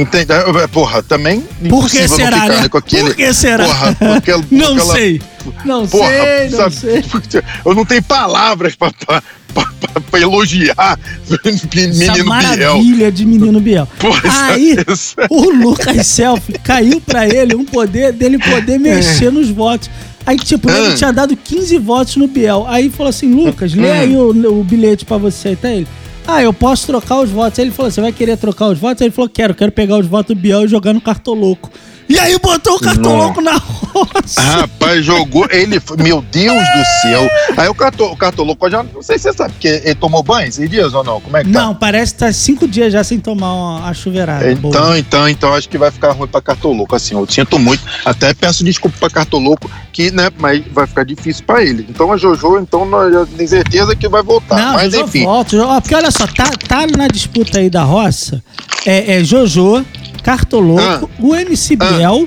Entendi. 0.00 0.32
É, 0.32 0.66
Porra, 0.68 1.02
também. 1.02 1.40
Por 1.68 1.88
que 1.90 2.00
não 2.00 2.08
será, 2.08 2.42
ficar, 2.42 2.48
né? 2.62 2.68
Com 2.68 2.78
aquele, 2.78 3.02
Por 3.04 3.16
que 3.16 3.32
será? 3.34 3.64
Porra, 3.64 3.96
porque, 3.98 4.32
não 4.54 4.72
aquela- 4.76 4.92
sei. 4.94 5.22
Não 5.64 5.86
Porra, 5.88 6.08
sei, 6.10 6.48
não 6.50 6.58
sabe, 6.58 6.74
sei. 6.76 7.04
Eu 7.64 7.74
não 7.74 7.84
tenho 7.84 8.02
palavras 8.02 8.74
pra, 8.76 8.90
pra, 8.92 9.22
pra, 9.54 10.00
pra- 10.10 10.20
elogiar 10.20 10.98
Essa 11.24 11.68
menino 11.74 12.12
Biel. 12.14 12.24
maravilha 12.26 13.10
de 13.12 13.24
menino 13.24 13.58
Biel. 13.60 13.88
Porra, 13.98 14.20
Aí, 14.52 14.76
isso- 14.86 15.16
o 15.30 15.48
Lucas 15.50 16.06
Selfie 16.06 16.58
caiu 16.62 17.00
pra 17.00 17.26
ele 17.26 17.54
um 17.54 17.64
poder 17.64 18.12
dele 18.12 18.38
poder 18.38 18.78
mexer 18.78 19.30
nos 19.32 19.48
votos. 19.48 19.88
Aí, 20.26 20.36
tipo, 20.36 20.68
ele 20.70 20.92
Ah. 20.92 20.94
tinha 20.94 21.12
dado 21.12 21.34
15 21.34 21.78
votos 21.78 22.16
no 22.16 22.28
Biel. 22.28 22.66
Aí 22.68 22.90
falou 22.90 23.08
assim: 23.08 23.32
Lucas, 23.32 23.72
lê 23.74 23.88
Hum. 23.88 23.92
aí 23.92 24.16
o, 24.16 24.60
o 24.60 24.64
bilhete 24.64 25.06
pra 25.06 25.16
você. 25.16 25.56
Tá 25.56 25.70
ele. 25.70 25.86
Ah, 26.30 26.42
eu 26.42 26.52
posso 26.52 26.86
trocar 26.86 27.20
os 27.20 27.30
votos. 27.30 27.58
Aí 27.58 27.64
ele 27.64 27.72
falou: 27.72 27.90
Você 27.90 28.02
vai 28.02 28.12
querer 28.12 28.36
trocar 28.36 28.66
os 28.66 28.78
votos? 28.78 29.00
Aí 29.00 29.08
ele 29.08 29.14
falou: 29.14 29.30
Quero, 29.30 29.54
quero 29.54 29.72
pegar 29.72 29.96
os 29.96 30.06
votos 30.06 30.36
do 30.36 30.38
Biel 30.38 30.66
e 30.66 30.68
jogar 30.68 30.92
no 30.92 31.00
cartoloco. 31.00 31.70
E 32.08 32.18
aí 32.18 32.38
botou 32.38 32.76
o 32.76 32.80
cartoloco 32.80 33.40
na 33.40 33.56
roça. 33.56 34.40
Rapaz, 34.40 35.04
jogou. 35.04 35.46
Ele. 35.50 35.78
foi- 35.78 35.96
Meu 35.98 36.22
Deus 36.22 36.56
do 36.56 36.84
céu. 37.02 37.28
Aí 37.56 37.68
o, 37.68 37.74
carto, 37.74 38.04
o 38.04 38.16
cartoloco 38.16 38.68
já. 38.70 38.82
Não 38.82 39.02
sei 39.02 39.18
se 39.18 39.24
você 39.24 39.32
sabe, 39.34 39.52
porque 39.52 39.68
ele 39.68 39.94
tomou 39.94 40.22
banho 40.22 40.48
esses 40.48 40.68
dias 40.70 40.94
ou 40.94 41.04
não? 41.04 41.20
Como 41.20 41.36
é 41.36 41.44
que 41.44 41.50
tá? 41.52 41.60
Não, 41.60 41.74
parece 41.74 42.14
que 42.14 42.20
tá 42.20 42.32
cinco 42.32 42.66
dias 42.66 42.92
já 42.92 43.04
sem 43.04 43.18
tomar 43.20 43.52
uma, 43.52 43.88
a 43.88 43.92
chuveirada. 43.94 44.50
Então, 44.50 44.70
boa. 44.70 44.98
então, 44.98 45.28
então 45.28 45.54
acho 45.54 45.68
que 45.68 45.76
vai 45.76 45.90
ficar 45.90 46.12
ruim 46.12 46.28
pra 46.28 46.40
cartoloco. 46.40 46.94
Assim, 46.94 47.14
eu 47.14 47.26
sinto 47.28 47.58
muito. 47.58 47.82
Até 48.04 48.32
peço 48.32 48.64
desculpa 48.64 48.96
pra 48.98 49.10
cartoloco, 49.10 49.70
que, 49.92 50.10
né, 50.10 50.30
mas 50.38 50.62
vai 50.72 50.86
ficar 50.86 51.04
difícil 51.04 51.44
pra 51.44 51.62
ele. 51.62 51.86
Então 51.88 52.12
a 52.12 52.16
Jojo, 52.16 52.58
então, 52.58 52.84
nós 52.86 53.12
já 53.12 53.26
tem 53.26 53.46
certeza 53.46 53.94
que 53.94 54.08
vai 54.08 54.22
voltar. 54.22 54.56
Não, 54.56 54.72
mas 54.74 54.92
Jojo 54.92 55.04
enfim. 55.04 55.24
volta. 55.24 55.56
Porque 55.80 55.94
olha 55.94 56.10
só, 56.10 56.26
tá, 56.26 56.50
tá 56.66 56.86
na 56.96 57.08
disputa 57.08 57.58
aí 57.58 57.68
da 57.68 57.82
roça 57.82 58.42
é, 58.86 59.18
é 59.18 59.24
Jojo, 59.24 59.84
Cartoloco, 60.32 61.08
o 61.20 61.34
MC 61.34 61.74
Ah. 61.80 61.86
Biel 61.90 62.26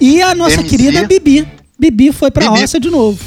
e 0.00 0.22
a 0.22 0.36
nossa 0.36 0.60
MC. 0.60 0.68
querida 0.68 1.04
Bibi. 1.04 1.48
Bibi 1.76 2.12
foi 2.12 2.30
pra 2.30 2.44
Bibi. 2.48 2.60
roça 2.60 2.78
de 2.78 2.88
novo. 2.88 3.18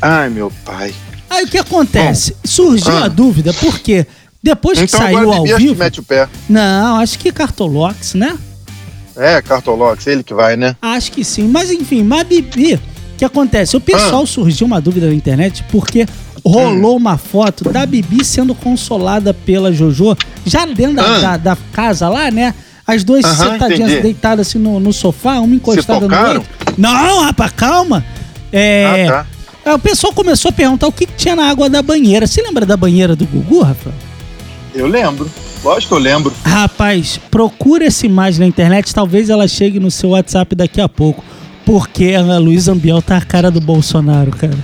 Ai, 0.00 0.28
meu 0.30 0.50
pai. 0.64 0.92
Aí 1.30 1.44
o 1.44 1.48
que 1.48 1.58
acontece? 1.58 2.34
Surgiu 2.44 2.90
ah. 2.96 3.04
a 3.04 3.08
dúvida, 3.08 3.52
porque 3.54 4.04
depois 4.42 4.76
que 4.78 4.84
Então 4.86 4.98
saiu 4.98 5.18
agora 5.18 5.36
ao 5.38 5.44
que 5.44 5.54
vivo. 5.58 5.76
mete 5.76 6.00
o 6.00 6.02
pé. 6.02 6.28
Não, 6.48 6.96
acho 6.96 7.16
que 7.20 7.30
Cartolox, 7.30 8.14
né? 8.14 8.36
É, 9.16 9.40
Cartolox, 9.40 10.08
ele 10.08 10.24
que 10.24 10.34
vai, 10.34 10.56
né? 10.56 10.74
Acho 10.82 11.12
que 11.12 11.24
sim. 11.24 11.46
Mas 11.46 11.70
enfim, 11.70 12.02
mas 12.02 12.26
Bibi, 12.26 12.74
o 12.74 12.80
que 13.16 13.24
acontece? 13.24 13.76
O 13.76 13.78
Ah. 13.78 13.80
pessoal 13.80 14.26
surgiu 14.26 14.66
uma 14.66 14.80
dúvida 14.80 15.06
na 15.06 15.14
internet 15.14 15.64
porque 15.70 16.04
Hum. 16.44 16.50
rolou 16.50 16.96
uma 16.96 17.16
foto 17.16 17.70
da 17.70 17.86
Bibi 17.86 18.24
sendo 18.24 18.56
consolada 18.56 19.32
pela 19.32 19.72
Jojo, 19.72 20.16
já 20.44 20.66
dentro 20.66 21.00
Ah. 21.00 21.18
da, 21.20 21.36
da 21.36 21.56
casa 21.72 22.08
lá, 22.08 22.28
né? 22.28 22.52
As 22.86 23.04
duas 23.04 23.24
Aham, 23.24 23.52
sentadinhas 23.52 23.90
entendi. 23.90 24.02
deitadas 24.02 24.48
assim 24.48 24.58
no, 24.58 24.80
no 24.80 24.92
sofá, 24.92 25.38
uma 25.38 25.54
encostada 25.54 26.06
no 26.08 26.16
outro. 26.28 26.42
Não, 26.76 27.22
rapaz, 27.22 27.52
calma. 27.52 28.04
É, 28.52 29.06
Ah, 29.08 29.24
tá. 29.64 29.70
aí 29.70 29.74
o 29.74 29.78
pessoal 29.78 30.12
começou 30.12 30.48
a 30.48 30.52
perguntar 30.52 30.86
o 30.88 30.92
que, 30.92 31.06
que 31.06 31.14
tinha 31.14 31.36
na 31.36 31.48
água 31.48 31.70
da 31.70 31.80
banheira. 31.82 32.26
Você 32.26 32.42
lembra 32.42 32.66
da 32.66 32.76
banheira 32.76 33.14
do 33.14 33.24
Gugu, 33.26 33.62
Rafael? 33.62 33.94
Eu 34.74 34.86
lembro. 34.86 35.30
Lógico 35.62 35.94
que 35.94 36.00
eu 36.00 36.02
lembro. 36.02 36.32
Rapaz, 36.44 37.20
procura 37.30 37.84
essa 37.84 38.04
imagem 38.04 38.40
na 38.40 38.46
internet, 38.46 38.92
talvez 38.92 39.30
ela 39.30 39.46
chegue 39.46 39.78
no 39.78 39.90
seu 39.90 40.10
WhatsApp 40.10 40.54
daqui 40.56 40.80
a 40.80 40.88
pouco. 40.88 41.22
Porque 41.64 42.14
a 42.16 42.38
Luísa 42.38 42.72
Ambiel 42.72 43.00
tá 43.00 43.16
a 43.16 43.20
cara 43.20 43.48
do 43.48 43.60
Bolsonaro, 43.60 44.32
cara. 44.32 44.56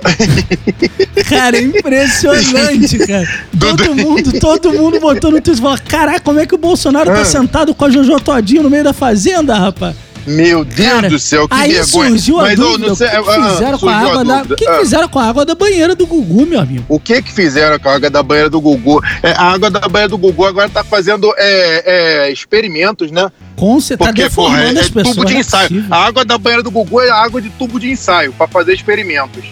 Cara, 1.28 1.56
é 1.56 1.62
impressionante, 1.62 2.98
cara. 3.06 3.28
Todo 3.58 3.84
Dudu. 3.84 3.94
mundo, 3.96 4.40
todo 4.40 4.72
mundo 4.72 5.00
botou 5.00 5.30
no 5.30 5.40
Twitter 5.40 5.64
Caraca, 5.86 6.20
como 6.20 6.40
é 6.40 6.46
que 6.46 6.54
o 6.54 6.58
Bolsonaro 6.58 7.10
tá 7.10 7.20
Ah. 7.20 7.24
sentado 7.24 7.74
com 7.74 7.84
a 7.84 7.90
Jojo 7.90 8.18
Todinho 8.20 8.62
no 8.62 8.70
meio 8.70 8.84
da 8.84 8.92
fazenda, 8.92 9.54
rapaz? 9.56 9.94
Meu 10.26 10.64
Deus 10.64 10.88
Cara, 10.90 11.08
do 11.10 11.18
céu, 11.18 11.46
que 11.46 11.54
aí 11.54 11.72
vergonha. 11.74 12.08
surgiu 12.08 12.40
a 12.40 12.44
Mas, 12.44 12.56
dúvida, 12.58 12.88
não 12.88 12.94
sei- 12.94 13.08
o 13.08 13.10
que 13.10 13.22
que 13.24 13.30
ah, 13.30 13.50
fizeram 13.50 13.78
com 13.78 13.88
a 13.90 13.94
água 13.96 14.24
da... 14.24 14.34
O 14.34 14.38
dúvida. 14.38 14.56
que 14.56 14.66
Ah. 14.66 14.78
fizeram 14.78 15.08
com 15.10 15.18
a 15.18 15.24
água 15.28 15.44
da 15.44 15.54
banheira 15.54 15.94
do 15.94 16.06
Gugu, 16.06 16.46
meu 16.46 16.60
amigo? 16.60 16.82
O 16.88 16.98
que 16.98 17.20
que 17.20 17.30
fizeram 17.30 17.78
com 17.78 17.88
a 17.90 17.94
água 17.94 18.08
da 18.08 18.22
banheira 18.22 18.48
do 18.48 18.58
Gugu? 18.58 19.02
É, 19.22 19.32
a 19.32 19.42
água 19.52 19.70
da 19.70 19.80
banheira 19.80 20.08
do 20.08 20.16
Gugu 20.16 20.46
agora 20.46 20.66
tá 20.70 20.82
fazendo 20.82 21.30
é, 21.36 22.24
é, 22.28 22.32
experimentos, 22.32 23.10
né? 23.10 23.30
Com 23.54 23.78
você 23.78 23.98
tá 23.98 24.06
Porque, 24.06 24.22
porra, 24.30 24.56
deformando 24.56 24.78
é, 24.78 24.80
as 24.80 24.86
é 24.86 24.90
pessoas. 24.90 25.14
tubo 25.14 25.26
de 25.26 25.34
é 25.34 25.38
ensaio. 25.40 25.84
A 25.90 26.06
água 26.06 26.24
da 26.24 26.38
banheira 26.38 26.62
do 26.62 26.70
Gugu 26.70 27.02
é 27.02 27.10
água 27.10 27.42
de 27.42 27.50
tubo 27.50 27.78
de 27.78 27.90
ensaio 27.90 28.32
pra 28.32 28.48
fazer 28.48 28.72
experimentos. 28.72 29.44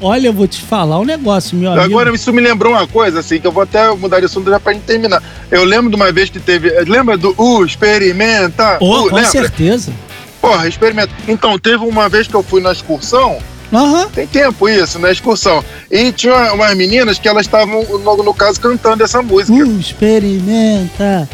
Olha, 0.00 0.28
eu 0.28 0.32
vou 0.32 0.46
te 0.48 0.60
falar 0.62 0.98
um 0.98 1.04
negócio, 1.04 1.56
meu 1.56 1.70
amigo. 1.72 1.84
Agora, 1.84 2.14
isso 2.14 2.32
me 2.32 2.40
lembrou 2.40 2.72
uma 2.72 2.86
coisa, 2.86 3.20
assim, 3.20 3.38
que 3.38 3.46
eu 3.46 3.52
vou 3.52 3.62
até 3.62 3.90
mudar 3.94 4.18
de 4.20 4.26
assunto 4.26 4.48
já 4.50 4.58
pra 4.58 4.72
gente 4.72 4.82
terminar. 4.84 5.22
Eu 5.50 5.62
lembro 5.64 5.90
de 5.90 5.96
uma 5.96 6.10
vez 6.10 6.30
que 6.30 6.40
teve. 6.40 6.70
Lembra 6.84 7.16
do 7.18 7.34
U 7.36 7.64
Experimenta? 7.64 8.78
Oh, 8.80 9.02
U, 9.04 9.08
com 9.10 9.16
lembra? 9.16 9.30
certeza. 9.30 9.92
Porra, 10.40 10.66
experimenta. 10.66 11.12
Então, 11.28 11.58
teve 11.58 11.84
uma 11.84 12.08
vez 12.08 12.26
que 12.26 12.34
eu 12.34 12.42
fui 12.42 12.62
na 12.62 12.72
excursão, 12.72 13.38
Aham. 13.70 14.08
tem 14.08 14.26
tempo 14.26 14.66
isso, 14.68 14.98
na 14.98 15.12
excursão. 15.12 15.62
E 15.90 16.10
tinha 16.12 16.54
umas 16.54 16.74
meninas 16.74 17.18
que 17.18 17.28
elas 17.28 17.44
estavam, 17.44 17.82
no, 17.84 18.16
no 18.22 18.32
caso, 18.34 18.58
cantando 18.58 19.04
essa 19.04 19.20
música. 19.20 19.52
Uh, 19.52 19.78
experimenta. 19.78 21.28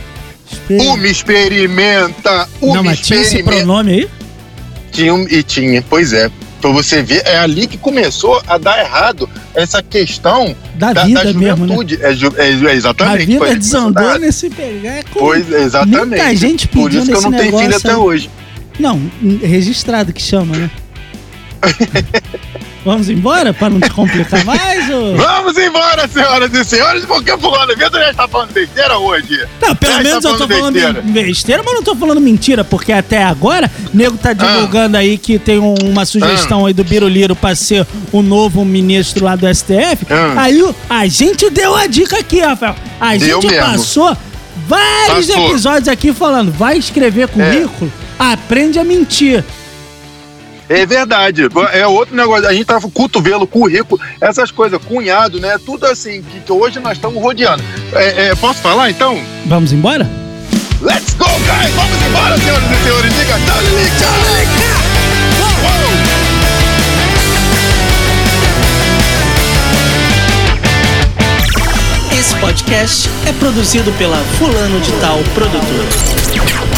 Experimenta. 0.51 0.93
U 0.93 0.97
me 0.97 1.09
experimenta, 1.11 2.49
U 2.61 2.75
Não, 2.75 2.83
mas 2.83 2.99
tinha 3.01 3.21
esse 3.21 3.37
experimenta. 3.37 3.65
pronome 3.65 3.93
aí? 3.93 4.11
Tinha, 4.91 5.15
um- 5.15 5.29
e 5.29 5.43
tinha, 5.43 5.85
pois 5.89 6.13
é. 6.13 6.29
Pra 6.67 6.75
você 6.83 7.01
ver, 7.03 7.23
é 7.25 7.39
ali 7.39 7.67
que 7.69 7.77
começou 7.79 8.43
a 8.47 8.59
dar 8.59 8.81
errado 8.81 9.29
essa 9.55 9.81
questão 9.83 10.55
Da, 10.75 10.93
da, 10.93 11.05
vida 11.05 11.25
da 11.25 11.33
mesmo, 11.33 11.65
né? 11.65 11.75
juventude. 11.75 11.99
É, 12.03 12.13
ju- 12.13 12.35
é, 12.37 12.51
é 12.51 12.67
A 12.71 12.75
exatamente. 12.75 13.27
vida 13.27 13.55
desandou 13.57 14.19
nesse 14.19 14.51
pegar. 14.51 14.97
É 14.97 15.03
com... 15.05 15.21
Pois, 15.21 15.49
exatamente. 15.53 16.07
Muita 16.09 16.35
gente 16.37 16.67
Por 16.69 16.93
isso 16.93 17.07
que 17.07 17.13
eu 17.15 17.21
não 17.23 17.31
tenho 17.31 17.57
filho 17.57 17.77
até 17.77 17.97
hoje. 17.97 18.29
Não, 18.81 19.01
registrado 19.43 20.13
que 20.13 20.21
chama, 20.21 20.57
né? 20.57 20.71
Vamos 22.87 23.11
embora 23.11 23.53
pra 23.53 23.69
não 23.69 23.81
te 23.81 23.91
complicar 23.91 24.43
mais? 24.47 24.89
Ou... 24.89 25.17
Vamos 25.17 25.59
embora, 25.59 26.07
senhoras 26.07 26.55
e 26.55 26.65
senhores, 26.65 27.05
porque 27.05 27.33
o 27.33 27.39
Fulano 27.39 27.75
Vitor 27.77 28.01
já 28.01 28.11
está 28.13 28.29
falando 28.29 28.53
besteira 28.53 28.97
hoje. 28.97 29.45
Não, 29.61 29.75
pelo 29.75 29.93
Já 29.93 30.03
menos 30.03 30.25
está 30.25 30.29
eu 30.31 30.37
tô 30.39 30.49
falando 30.49 30.73
besteira. 30.75 31.03
besteira. 31.03 31.63
mas 31.65 31.75
não 31.75 31.83
tô 31.83 31.97
falando 31.97 32.21
mentira, 32.21 32.63
porque 32.63 32.93
até 32.93 33.25
agora, 33.25 33.69
nego 33.93 34.17
tá 34.17 34.33
divulgando 34.33 34.97
aí 34.97 35.19
que 35.19 35.37
tem 35.39 35.59
um- 35.59 35.75
uma 35.83 36.05
sugestão 36.07 36.65
aí 36.65 36.73
do 36.73 36.85
Biruliro 36.85 37.35
pra 37.35 37.57
ser 37.57 37.85
o 38.13 38.23
novo 38.23 38.65
ministro 38.65 39.25
lá 39.25 39.35
do 39.35 39.47
STF. 39.53 40.07
Ah. 40.09 40.35
Aí 40.43 40.63
o- 40.63 40.75
a 40.89 41.07
gente 41.09 41.51
deu 41.51 41.75
a 41.75 41.89
dica 41.89 42.19
aqui, 42.21 42.39
Rafael. 42.41 42.77
A 43.01 43.17
Deu 43.17 43.43
gente 43.43 43.51
mesmo. 43.53 43.67
passou 43.67 44.17
vários 44.69 45.27
Passou. 45.27 45.49
episódios 45.51 45.89
aqui 45.89 46.13
falando, 46.13 46.53
vai 46.53 46.79
escrever 46.79 47.27
currículo, 47.29 47.93
aprende 48.19 48.79
a 48.79 48.85
mentir. 48.85 49.45
É 50.69 50.85
verdade. 50.85 51.43
É 51.73 51.87
outro 51.87 52.15
negócio. 52.15 52.47
A 52.49 52.53
gente 52.53 52.67
tava 52.67 52.91
cotovelo, 52.91 53.47
currículo, 53.47 54.01
essas 54.21 54.51
coisas, 54.51 54.81
cunhado, 54.85 55.41
né? 55.41 55.57
Tudo 55.65 55.87
assim, 55.87 56.23
que, 56.23 56.53
hoje 56.53 56.81
nós 56.81 56.93
estamos 56.93 57.23
rodeando. 57.23 57.63
É, 57.93 58.29
é, 58.29 58.35
posso 58.35 58.61
falar 58.61 58.91
então? 58.91 59.21
Vamos 59.47 59.73
embora? 59.73 60.09
Let's 60.83 61.15
go, 61.15 61.25
guys! 61.25 61.75
Vamos 61.75 62.07
embora, 62.07 62.37
senhoras 62.39 62.71
e 62.71 62.83
senhores. 62.83 63.15
Diga 63.15 63.35
tchau, 63.47 63.63
Lilica! 63.63 64.07
Esse 72.19 72.35
podcast 72.37 73.09
é 73.27 73.33
produzido 73.33 73.93
pela 73.93 74.17
Fulano 74.39 74.81
de 74.81 74.93
Tal 75.01 75.19
Produtora. 75.35 76.76